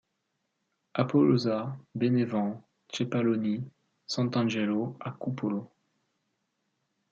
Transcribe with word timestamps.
Apollosa, 0.95 1.77
Bénévent, 1.93 2.65
Ceppaloni, 2.91 3.63
Sant'Angelo 4.07 4.97
a 4.99 5.11
Cupolo. 5.11 5.71